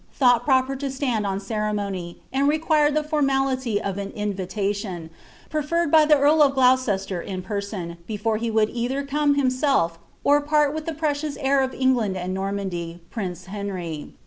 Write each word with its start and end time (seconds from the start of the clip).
thought 0.13 0.43
proper 0.43 0.75
to 0.75 0.89
stand 0.89 1.27
on 1.27 1.37
crreinotiy, 1.37 2.15
iti 2.33 2.41
re<)uired 2.41 2.95
the 2.95 3.03
formality 3.03 3.79
of 3.79 3.99
an 3.99 4.09
invitation, 4.13 5.11
preferred 5.47 5.91
by 5.91 6.05
the 6.05 6.15
entl 6.15 6.41
of 6.43 6.55
QlouMMcr 6.55 7.23
in 7.23 7.43
person, 7.43 7.97
before 8.07 8.37
he 8.37 8.49
would 8.49 8.71
either 8.71 9.03
come 9.03 9.35
himself, 9.35 9.99
or 10.23 10.41
part 10.41 10.73
with 10.73 10.87
the 10.87 10.93
pttdem 10.95 11.37
heir 11.39 11.61
of 11.61 11.75
England 11.75 12.17
and 12.17 12.33
Normandy, 12.33 12.99
prince 13.11 13.45
Henry. 13.45 14.15